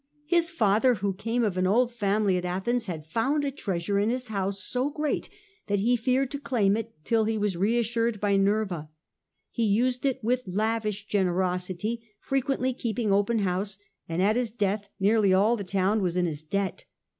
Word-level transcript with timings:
His 0.25 0.49
father, 0.49 0.95
who 0.95 1.13
came 1.13 1.43
of 1.43 1.59
an 1.59 1.67
old 1.67 1.91
family 1.93 2.35
at 2.35 2.43
Athens, 2.43 2.87
had 2.87 3.05
found 3.05 3.45
a 3.45 3.51
treasure 3.51 3.99
in 3.99 4.09
his 4.09 4.29
house 4.29 4.63
so 4.63 4.89
great 4.89 5.29
that 5.67 5.77
he 5.77 5.95
feared 5.95 6.31
to 6.31 6.39
claim 6.39 6.75
it 6.75 6.95
till 7.03 7.25
he 7.25 7.37
was 7.37 7.55
reassured 7.55 8.19
by 8.19 8.35
Nerva. 8.35 8.89
He 9.51 9.63
used 9.65 10.03
it 10.07 10.19
with 10.23 10.47
lavish 10.47 11.05
generosity, 11.05 12.01
frequently 12.19 12.73
keeping 12.73 13.13
open 13.13 13.37
house; 13.45 13.77
and 14.09 14.23
at 14.23 14.35
his 14.37 14.49
death 14.49 14.89
nearly 14.99 15.35
all 15.35 15.55
the 15.55 15.63
town 15.63 16.01
was 16.01 16.15
in 16.17 16.25
his 16.25 16.43
debt. 16.43 16.85